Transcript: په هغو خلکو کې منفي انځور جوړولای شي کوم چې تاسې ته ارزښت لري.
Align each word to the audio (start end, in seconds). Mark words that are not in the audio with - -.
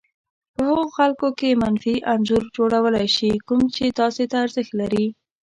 په 0.55 0.61
هغو 0.67 0.85
خلکو 0.97 1.27
کې 1.39 1.59
منفي 1.61 1.95
انځور 2.13 2.43
جوړولای 2.57 3.07
شي 3.15 3.31
کوم 3.47 3.61
چې 3.75 3.85
تاسې 3.99 4.23
ته 4.31 4.35
ارزښت 4.45 4.71
لري. 4.81 5.05